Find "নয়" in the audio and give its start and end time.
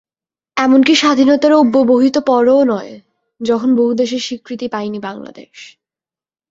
2.63-2.93